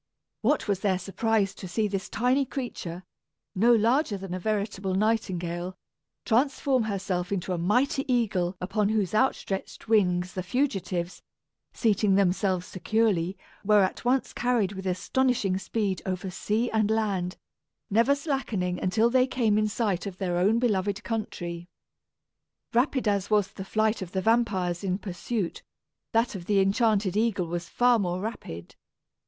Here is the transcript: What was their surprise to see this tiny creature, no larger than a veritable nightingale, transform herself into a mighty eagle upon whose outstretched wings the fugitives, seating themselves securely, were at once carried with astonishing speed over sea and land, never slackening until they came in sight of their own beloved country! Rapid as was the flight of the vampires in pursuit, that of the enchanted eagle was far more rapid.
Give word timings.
What 0.41 0.67
was 0.67 0.79
their 0.79 0.97
surprise 0.97 1.53
to 1.53 1.67
see 1.67 1.87
this 1.87 2.09
tiny 2.09 2.43
creature, 2.43 3.03
no 3.53 3.71
larger 3.71 4.17
than 4.17 4.33
a 4.33 4.39
veritable 4.39 4.95
nightingale, 4.95 5.75
transform 6.25 6.85
herself 6.85 7.31
into 7.31 7.53
a 7.53 7.59
mighty 7.59 8.11
eagle 8.11 8.57
upon 8.59 8.89
whose 8.89 9.13
outstretched 9.13 9.87
wings 9.87 10.33
the 10.33 10.41
fugitives, 10.41 11.21
seating 11.71 12.15
themselves 12.15 12.65
securely, 12.65 13.37
were 13.63 13.83
at 13.83 14.03
once 14.03 14.33
carried 14.33 14.71
with 14.71 14.87
astonishing 14.87 15.59
speed 15.59 16.01
over 16.03 16.31
sea 16.31 16.71
and 16.71 16.89
land, 16.89 17.37
never 17.91 18.15
slackening 18.15 18.79
until 18.79 19.11
they 19.11 19.27
came 19.27 19.55
in 19.55 19.67
sight 19.67 20.07
of 20.07 20.17
their 20.17 20.37
own 20.39 20.57
beloved 20.57 21.03
country! 21.03 21.67
Rapid 22.73 23.07
as 23.07 23.29
was 23.29 23.49
the 23.51 23.63
flight 23.63 24.01
of 24.01 24.13
the 24.13 24.21
vampires 24.23 24.83
in 24.83 24.97
pursuit, 24.97 25.61
that 26.11 26.33
of 26.33 26.45
the 26.47 26.59
enchanted 26.59 27.15
eagle 27.15 27.45
was 27.45 27.69
far 27.69 27.99
more 27.99 28.19
rapid. 28.19 28.75